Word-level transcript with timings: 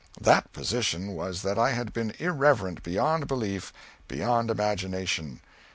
That 0.19 0.51
position 0.51 1.13
was 1.13 1.43
that 1.43 1.59
I 1.59 1.73
had 1.73 1.93
been 1.93 2.15
irreverent 2.17 2.81
beyond 2.81 3.27
belief, 3.27 3.71
beyond 4.07 4.49
imagination. 4.49 5.41